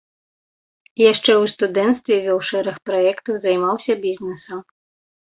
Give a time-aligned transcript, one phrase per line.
[1.11, 4.69] Яшчэ ў студэнцтве вёў шэраг праектаў, займаўся бізнесам.